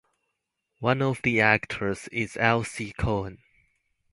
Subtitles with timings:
[0.79, 3.37] One of the actors is Elsie Cohen.